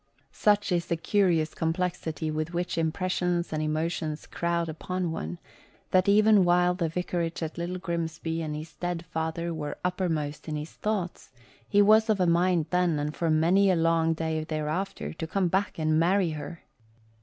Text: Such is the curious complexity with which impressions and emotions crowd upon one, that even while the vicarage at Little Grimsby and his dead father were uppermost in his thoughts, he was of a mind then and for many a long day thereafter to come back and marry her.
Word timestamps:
Such 0.33 0.71
is 0.71 0.87
the 0.87 0.97
curious 0.97 1.53
complexity 1.53 2.31
with 2.31 2.55
which 2.55 2.75
impressions 2.75 3.53
and 3.53 3.61
emotions 3.61 4.25
crowd 4.25 4.67
upon 4.67 5.11
one, 5.11 5.37
that 5.91 6.09
even 6.09 6.43
while 6.43 6.73
the 6.73 6.89
vicarage 6.89 7.43
at 7.43 7.55
Little 7.55 7.77
Grimsby 7.77 8.41
and 8.41 8.55
his 8.55 8.73
dead 8.73 9.05
father 9.05 9.53
were 9.53 9.77
uppermost 9.85 10.47
in 10.47 10.55
his 10.55 10.71
thoughts, 10.71 11.29
he 11.69 11.83
was 11.83 12.09
of 12.09 12.19
a 12.19 12.25
mind 12.25 12.65
then 12.71 12.97
and 12.97 13.15
for 13.15 13.29
many 13.29 13.69
a 13.69 13.75
long 13.75 14.15
day 14.15 14.43
thereafter 14.43 15.13
to 15.13 15.27
come 15.27 15.49
back 15.49 15.77
and 15.77 15.99
marry 15.99 16.31
her. 16.31 16.63